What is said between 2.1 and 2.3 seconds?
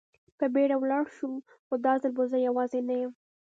به